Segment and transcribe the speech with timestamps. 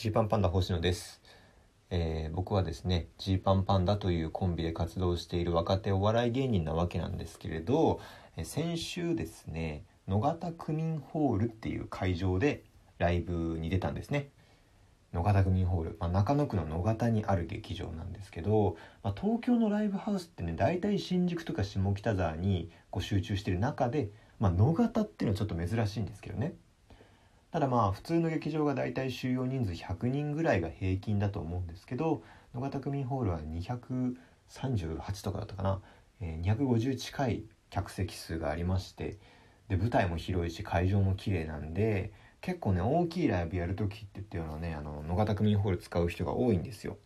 [0.00, 1.20] ジーパンパンダ星野です、
[1.90, 8.00] えー、僕はですねジーパンパンダというコンビで活動している若手お笑い芸人なわけなんですけれど、
[8.38, 12.64] え、先週ですね野方区民ホールっていう会場で
[12.96, 14.30] ライブに出たんですね。
[15.12, 24.08] 野方区民ホール、まあ、中野区の野方にある劇場なんですけど、まあ、東京のライブハウスってね大体新宿とか下北沢にこう集中してる中で、
[24.38, 26.54] まあ、野方っていうのはちょっと珍しいんですけどね。
[27.52, 32.22] ただまあ普通の劇場がだいたい収容人数100人ぐらいが平均だと思うんですけど
[32.54, 35.80] 野方区民ホールは238とかだったかな、
[36.20, 39.18] えー、250近い客席数がありまして
[39.68, 46.96] で舞台も広いし会場も綺麗なんで結構ね大きいライブやる時ってっていうのはねあの野方区民ホール使う人が多いんですよ。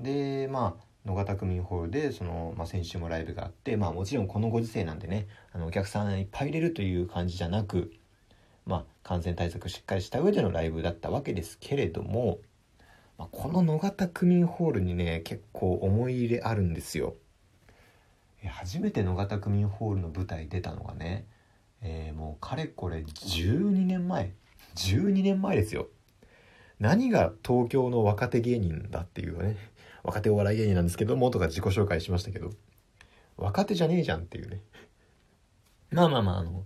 [0.00, 7.92] でまあ野方区民ホールでその、まあ、先週もライブがあってまあもちろんこのご時世なんでねあのお客さんいっぱい入れるという感じじゃなく
[8.66, 12.38] まあ、感染対策しっかりした上でのライブだったわけですけれども、
[13.18, 17.14] まあ、この野方区民ホールにね結構思い入れあるんですよ。
[18.48, 21.26] 初めて野方区民ホールの舞台出たのがね、
[21.80, 24.32] えー、もうかれこれ12年前
[24.74, 25.88] 12年前ですよ。
[26.80, 29.56] 何が東京の若手芸人だっていうね
[30.02, 32.50] 若手お笑い芸人なんですけどもとか自己紹介しましたけど
[33.36, 34.60] 若手じゃねえじゃんっていうね
[35.92, 36.64] まあまあまああの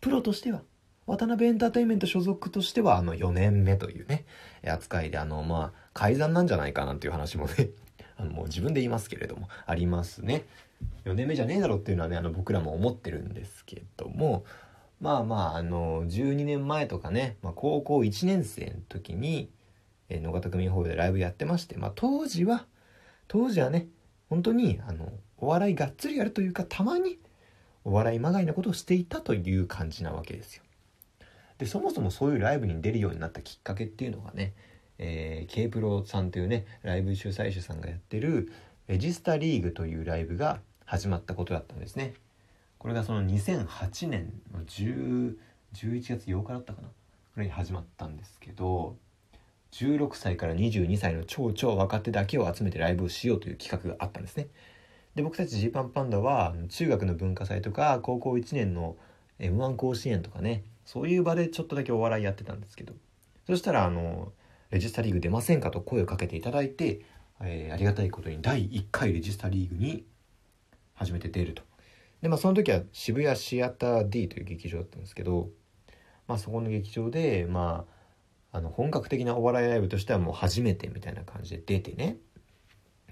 [0.00, 0.62] プロとしては
[1.06, 4.24] 渡辺エンターテインメント所属としてはあの4年目というね、
[4.66, 7.70] 扱いであのまあ改ざんなんじゃないかなっていう話もね、
[8.16, 10.44] あのもう自分で言いますけれども、ありますね。
[11.04, 14.44] 4年目じゃねえだろっていうのはね、あの僕らも思ってるんですけども、
[15.00, 19.50] まあまあ、あの、12年前とかね、まあ、高校1年生の時に、
[20.08, 22.66] えー、野方区民ホールでライブやってまして、まあ当時は、
[23.28, 23.86] 当時はね、
[24.30, 27.18] 本当に、あの、お笑いがっつりやるというか、たまに
[27.84, 30.63] お笑いまがいなことをしていたという感じなわけですよ。
[31.58, 34.54] でそもそもそういうライブに出るようになったきっかけっていうのがね、
[34.98, 38.52] えー、K プロさんというねライブ主催者さんがやってる
[38.88, 42.14] レジスタリーグというライブが始まったことだったんですね。
[42.78, 45.36] これがその2008年の10
[45.74, 48.96] 11月8日だったかなこれに始まったんですけど
[49.72, 54.46] 16歳から22歳の超超若手だけを集めてライブをしようという企画があったんですね。
[55.16, 58.96] で僕たちジーパンパンダは中学の文化祭とか高校1年の
[59.38, 62.94] m 1甲子園とかねそういう場でちょっとだけお笑いやってたんですけど。
[63.46, 64.32] そしたらあの
[64.70, 67.02] レジスタリーグ出ませんかと声をかけていただいて、
[67.40, 70.04] えー、ありがたいことに第1回レジスタリーグに
[70.94, 71.62] 初めて出ると。
[72.22, 75.50] でまあその時は渋谷シアター D という劇場だったんですけど
[76.26, 77.84] まあそこの劇場でま
[78.52, 82.16] ああの本格的なお笑いライブとしてはもう初めてみたいな感じで出てね。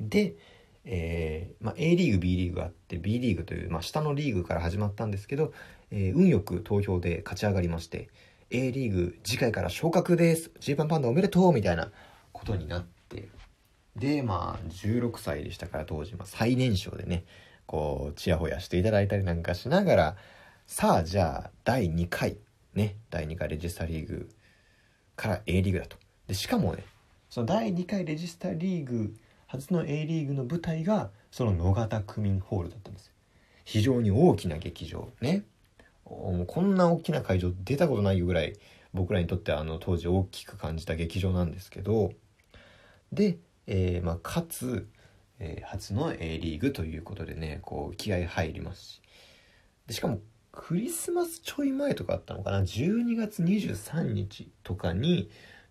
[0.00, 0.36] で
[0.84, 5.52] えーまあ、A リーグ B リーグがあって B リーグという、まあ、下のリーグから始まったんですけど、
[5.90, 8.08] えー、運よく投票で勝ち上がりまして
[8.50, 10.50] A リーグ次回から昇格です。
[10.58, 11.92] ジーパンパンダおめでとうみたいな
[12.32, 13.28] ことになって
[13.96, 17.24] でまあ16歳でしたから当時、まあ、最年少でね
[17.66, 20.16] こうちやほやしていただいたりなんかしながら
[20.66, 22.38] さあじゃあ第2回
[22.74, 24.28] ね第2回レジスタリーグ
[25.16, 25.96] から A リーグだと。
[26.26, 26.84] でしかもね
[27.28, 29.14] その第2回レジスタリーグ
[29.50, 33.10] 初の A リーグの舞台がその野方区民ホールだったんです
[33.64, 35.08] 非常に大きな劇場。
[35.20, 35.44] ね。
[36.04, 38.56] もうこんな大きな会場出たことないぐらい
[38.94, 42.12] 僕らにとってあの当時大きく感じた劇場なんですけど。
[43.10, 44.88] で、えー、まあ、かつ、
[45.40, 49.02] えー、初の A リーグということでねこう気合入りますし。
[49.88, 50.20] でしかも
[50.52, 55.28] クリスマスちょい前とかあったのかな？12月23日とかに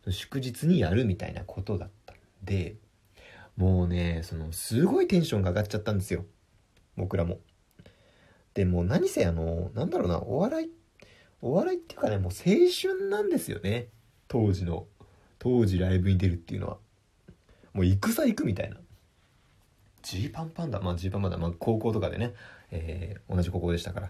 [0.10, 2.76] 祝日にやるみたいなことだったんで。
[3.60, 6.26] もうね、その、すごいテンションが上がっちゃったんですよ。
[6.96, 7.40] 僕らも。
[8.54, 10.70] で、もう何せあの、なんだろうな、お笑い、
[11.42, 13.90] お笑いっていうかね、もう青春なんですよね。
[14.30, 14.88] 当時の。
[15.40, 16.78] 当時ライブに出るっていうのは。
[17.74, 18.78] もう戦行くみたいな。
[20.04, 22.34] ジーパンパンダ、まあジーパンパンダ、まあ高校とかでね、
[22.72, 24.10] えー、同じ高校でしたから。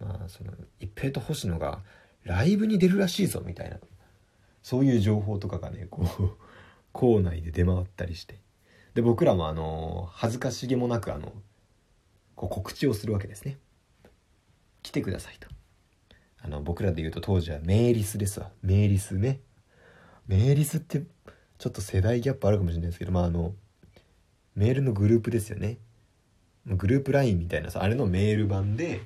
[0.00, 1.82] まあその、一平と星野が
[2.24, 3.76] ライブに出るらしいぞみたいな。
[4.62, 6.30] そういう情報とかがね、こう、
[6.92, 8.40] 校内で出回ったりして。
[8.94, 11.32] で僕らもあの恥ずかしげもなくあの
[12.34, 13.58] こう告知をするわけですね。
[14.82, 15.48] 来てくださいと。
[16.40, 18.50] あの僕らで言うと当時はメーリスですわ。
[18.62, 19.40] メーリスね。
[20.26, 21.02] メーリスって
[21.58, 23.54] ちょっと世代ギャップあるかもしれないですけどまああの
[24.54, 25.78] メールのグループですよね。
[26.66, 29.00] グループ LINE みたいなさあれのメール版で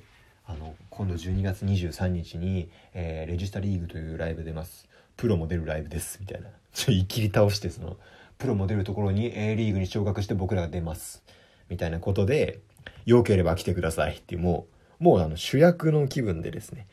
[0.45, 4.87] あの今度12月23日に、えー、レジスタリーグというライブ出ます。
[5.15, 6.49] プロも出るライブですみたいな。
[6.73, 7.97] ちょいきり倒してその
[8.43, 11.23] プロも出るところに A リーグに昇格して僕らが出ます。
[11.69, 12.59] みたいなことで、
[13.05, 14.67] 良ければ来てくださいっていう、も
[14.99, 16.87] う、もうあの主役の気分でですね、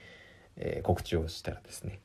[0.55, 1.99] えー、告知をしたらですね、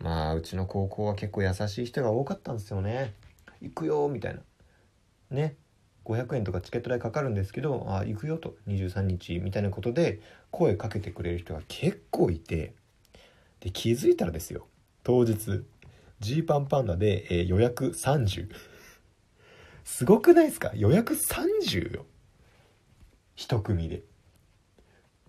[0.00, 3.14] まあうちの高校は結構優しい人が多かったんですよね。
[3.60, 4.40] 行くよみたいな。
[5.30, 5.54] ね。
[6.04, 8.56] 500円とかチケット代かかるんですけどあ行くよと。
[8.66, 9.38] 23日。
[9.38, 10.18] みたいなことで
[10.50, 12.74] 声かけてくれる人が結構いて。
[13.60, 14.66] で気づいたらですよ。
[15.04, 15.62] 当日
[16.18, 18.48] ジーパンパンダで、えー、予約30
[19.84, 20.72] すごくないですか？
[20.74, 22.06] 予約30よ。
[23.34, 24.02] 一組で。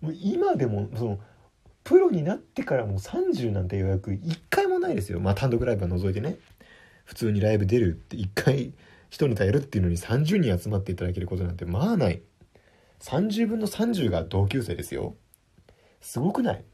[0.00, 1.18] もう今でもその
[1.82, 5.20] プロになってからもう30なんて予約1回もないですよ。
[5.20, 6.36] まあ単独ライブは除いてね。
[7.04, 8.72] 普通にライブ出るって1回
[9.10, 12.22] 1ネタやるっていうのに30人集まっていただけることなんてまあない。
[13.00, 15.14] 30分の30が同級生ですよ。
[16.00, 16.64] すごくない？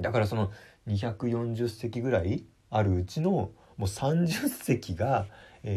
[0.00, 0.50] だからその
[0.88, 5.26] 240席ぐらいあるうちのもう30席が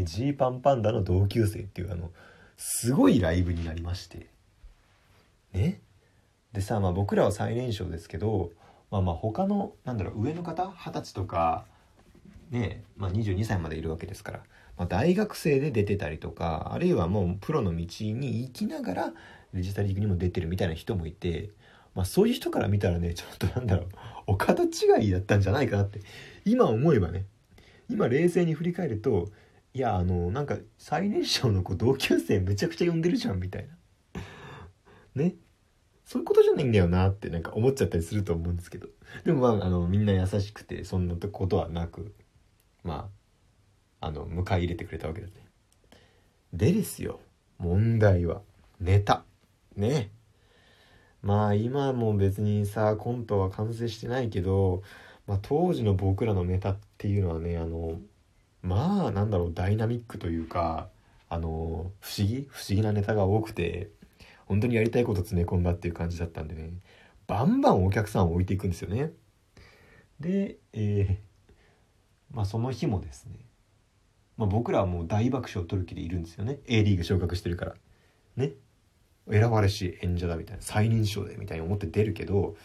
[0.04, 2.12] ジ、えー、パンパンダの同級生っていうあの
[2.58, 4.28] すごいライブになりまして。
[5.54, 5.82] ね。
[6.54, 8.52] でさ、まあ、僕らは最年少ですけど
[8.90, 10.72] まあまあ他のなんだろう上の方？
[10.72, 11.66] 二十歳とか
[12.50, 14.40] ねまあ、22歳までいるわけですから、
[14.78, 19.14] まあ、大学生で出てたりとかあるいはもうプロの道に行きながら
[19.54, 21.50] デジタルリーグにも出てるみたいな人もいて、
[21.94, 23.88] まあ、そういう人から見たらねちょっとなんだろう
[24.28, 26.00] お方違いだったんじゃないかなって
[26.46, 27.26] 今思えばね。
[27.90, 29.30] 今冷静に振り返ると
[29.78, 34.22] いやあのなんか最年少の子同級生めちゃくちゃ呼んでるじゃんみたいな。
[35.14, 35.36] ね。
[36.04, 38.88] そういうことじゃないんだよなってなんか思っちゃったりすると思うんですけど。
[39.24, 42.16] でもまああのみんな優しくてそんなことはなく
[42.84, 43.12] ま
[44.02, 45.46] ああの迎え入れてくれたわけですね。
[46.54, 47.20] でですよ。
[47.60, 48.42] 問題は
[48.80, 49.26] ネタ。
[49.76, 50.10] ね。
[51.22, 54.82] まあ今も別にさコントは完成してないけど、
[55.28, 58.00] まあ、当時の僕らのネタっていうのはねあの
[58.68, 60.90] まあなんだろうダイナミックというか
[61.30, 62.48] あの不思議？
[62.52, 63.90] 不思議なネタが多くて
[64.46, 66.72] 本当にやりたいこと詰め込んだっていう感じだったんでね。
[67.28, 69.12] バンバンお客さんを置いていくんですよね。
[70.20, 73.40] で、えー、まあその日もですね、
[74.38, 76.60] まあ、僕らはもう大爆笑を取る気でいるんですよね。
[76.68, 77.76] A リーグ昇格してるから。
[78.36, 78.52] ね。
[79.30, 80.62] 選ばれし演者だみたいな。
[80.62, 82.56] 最年少でみたいに思って出るけど、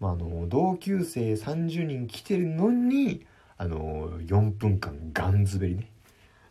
[0.00, 3.24] まあ、あの同級生30人来てるのに
[3.58, 5.90] あの4分間ガンズベリね。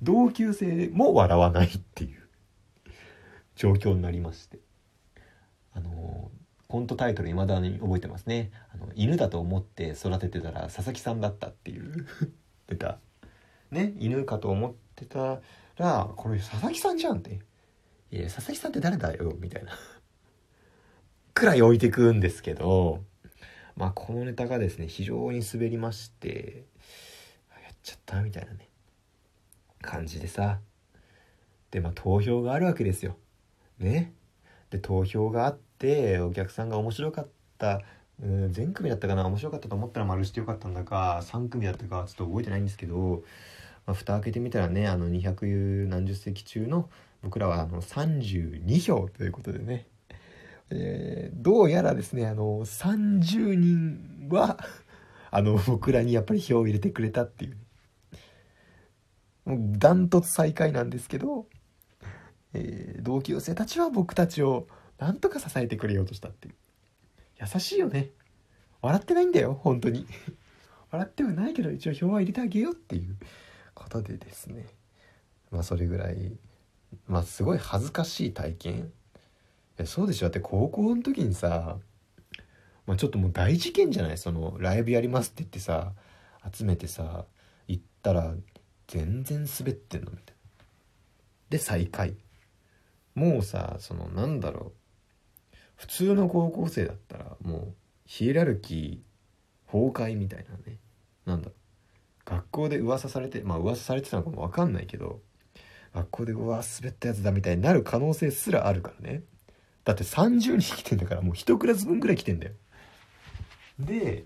[0.01, 2.21] 同級生も笑わないっていう。
[3.55, 4.59] 状況になりまして。
[5.73, 6.31] あの
[6.67, 8.51] コントタイトル未だに覚えてますね。
[8.73, 12.07] あの犬だと思って育ててたら佐々木さんだったっていう。
[12.67, 12.99] 出た。
[13.71, 15.41] ね犬かと思ってた
[15.77, 17.39] らこれ佐々木さんじゃんって
[18.11, 19.71] 「いや佐々木さんって誰だよ」みたいな。
[21.33, 23.03] くらい置いてくんですけど。
[23.75, 26.63] まあこのネタがですね非常に滑りまして
[27.85, 28.69] ちゃったみたいなね。
[29.81, 30.59] 感じでさ。
[31.71, 33.17] でまあ投票があるわけですよ。
[33.79, 34.13] ね。
[34.71, 37.27] で投票があってお客さんが面白かっ
[37.57, 37.81] た
[38.21, 43.23] うん全組だったかな面白かったと思ったら丸してよかったんだか3組だったかちょっと覚えてないんですけど、
[43.85, 46.89] まあ、蓋開けてみたらねあの200何十席中の
[47.21, 49.87] 僕らはあの32票ということでね、
[50.69, 54.59] えー、どうやらですねあの30人は
[55.31, 57.64] あの僕らにやっぱり票を入れてくれたっていうもう
[59.47, 61.45] ダントツ最下位なんですけど
[62.57, 66.55] えー、同級生たちは僕たちをなんとか支えてくれようとしたっていう。
[67.41, 68.11] 優しいよね。
[68.81, 70.07] 笑ってないんだよ本当に。
[70.89, 73.17] 笑ってはないけど一応票は入れてあげようっていう
[73.73, 74.67] ことでですね。
[75.51, 76.37] まあそれぐらい
[77.07, 78.93] まあすごい恥ずかしい体験。
[79.83, 80.27] そうでしょ。
[80.27, 81.77] だって高校の時にさ、
[82.87, 84.17] まあ、ちょっともう大事件じゃない？
[84.17, 85.93] そのライブやりますって言ってさ
[86.53, 87.25] 集めてさ
[87.67, 88.33] 行ったら
[88.87, 90.65] 全然滑ってんのみたいな。
[91.49, 92.15] で再開
[93.13, 94.73] もうさそのなんだろ
[95.53, 95.55] う。
[95.75, 97.73] 普通の高校生だったらもう
[98.05, 100.79] ヒエラルキー崩壊みたいなね。
[101.25, 101.55] なんだろう。
[102.29, 105.21] 学校で噂されてまあ噂されてたのかも分かんないけど
[105.93, 109.23] 学校でうわ滑ったやつだみたいになる可能性すらあるからね。
[109.83, 112.53] だって30人来てんだからもう1クラス分ぐらい来てんだよ。
[113.79, 114.25] で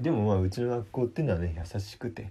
[0.00, 2.30] でもまあうちの学校っていうのはね優しくて。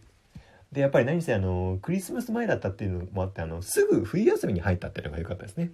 [0.72, 5.72] でやっぱり何せあのクリスマス前だったっていうのもあってあのすぐ冬休みに入ったっていうのが良かったですね。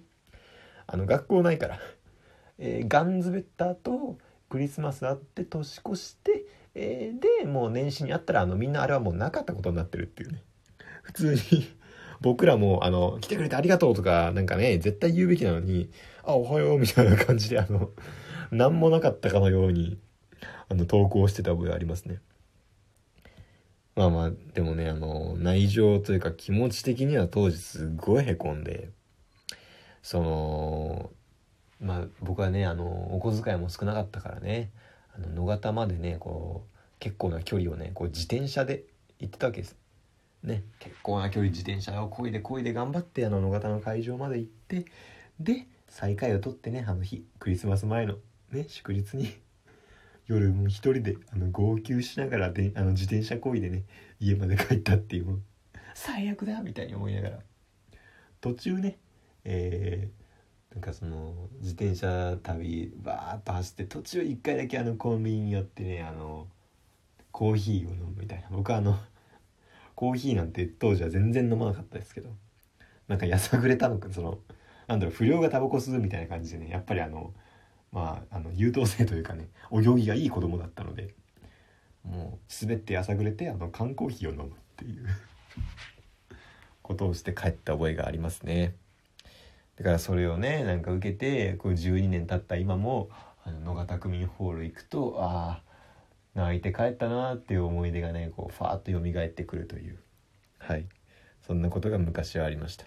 [0.86, 1.78] あの学校ないから、
[2.58, 10.42] えー、ガンズベッターとクリスマスあって年越して、えー、でもう年始にあったらあのみんなあれはもうなかったことになってるっていうね。
[11.02, 11.40] 普通に
[12.20, 15.90] 僕らもあの来てくれてありがとうとかなんかね絶対言うべきなのに
[16.24, 17.90] あおはようみたいな感じであの
[18.50, 19.98] 何もなかったかのように
[20.68, 22.18] あの投稿してた覚えありますね。
[23.98, 28.90] まあまあでもねあの内情というか気持ち的には当時すごいへこんで
[30.02, 31.10] その
[31.80, 32.84] まあ僕はねあの
[33.16, 34.70] お小遣いも少なかったからね
[35.16, 38.84] あの野方までねこう結構な距離をねこう自転車で
[39.18, 39.76] 行ってたわけです。
[40.44, 44.84] ね、結構な距離自転車をこいでこいで頑張ってあの野方の会場まで行って
[45.40, 48.14] で再会を取ってねあの日クリスマス前の
[48.52, 49.34] ね祝日に
[50.28, 53.84] 夜も一人であの号泣しながらであの自転車こいでね
[54.20, 55.40] 家まで帰ったっていう
[55.94, 57.38] 最悪だみたいに思いながら。
[58.40, 58.98] 途中ね
[59.44, 66.46] えー、なんかその自転車旅バーッと走って途中一回だけあのコンビニに寄ってねあの
[67.32, 68.48] コーヒーを飲むみたいな。
[68.50, 68.98] 僕はあの
[69.94, 72.30] コーヒーなんて当時は全然飲まなかったですけど
[73.08, 74.38] なんかやさぐれたのかその
[74.86, 77.32] なんだろう不良がタバコ吸うみたいな感じでねやっぱりあの
[77.92, 81.14] まああの優等生というかねお行儀がいい子供だったので
[82.04, 85.06] もう滑ってやさぐれてあの缶コーヒーを飲むっていう
[86.82, 88.74] ことをして帰った覚えがありますね。
[89.76, 93.10] だからそれをねなんか受けてこう12年経った今も
[93.44, 95.68] あの野方区民ホール行くとああ
[96.34, 99.98] 泣いて帰ったなっていう思い出がねこうファーッと蘇ってくるという
[100.58, 100.86] はい。
[101.46, 102.84] そんなことが昔はありました。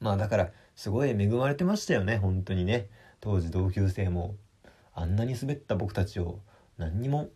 [0.00, 2.88] まあだからすごい恵まれてましたよね本当にね。
[3.22, 4.34] 当時同級生も
[4.92, 6.40] あんなに滑った僕たちを
[6.76, 7.30] 何にも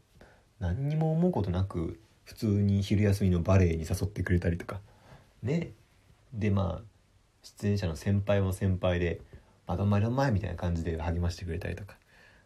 [0.59, 4.81] 何にも思うことなく普通に昼休みのバレエに誘ってくれたりとか。
[5.43, 5.71] ね。
[6.33, 6.85] でまあ
[7.43, 9.21] 出演者の先輩も先輩で
[9.69, 11.97] 「まだまだ前」みたいな感じで励ましてくれたりとか。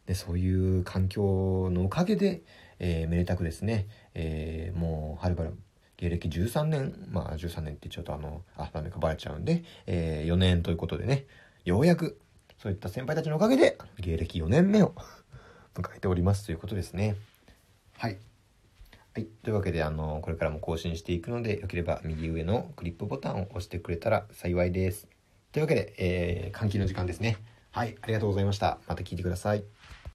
[0.04, 2.42] でそういう環境のおかげで、
[2.78, 5.56] えー、めでたくですね、えー、もうはるばる
[5.96, 11.24] 芸歴13年まあ13年ってちょっとあのあダメかバレちゃうんで、えー、4年ということでね。
[11.64, 12.18] ようやく
[12.60, 14.94] そういった先輩たちのおかげで芸歴4年目を
[15.74, 17.16] 迎えておりますということですね
[17.96, 18.18] はい
[19.12, 19.26] はい。
[19.42, 25.08] というわけで、あの、これからも更新していくので、よければ右上のクリップボタンを押してくれたら幸いです。
[25.50, 27.36] というわけで、えー、換気の時間ですね。
[27.72, 27.96] はい。
[28.02, 28.78] ありがとうございました。
[28.86, 29.64] また聞いてください。